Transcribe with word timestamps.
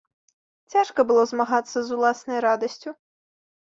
Цяжка 0.75 1.05
было 1.13 1.27
змагацца 1.33 1.77
з 1.81 1.87
уласнай 2.01 2.37
радасцю. 2.51 3.01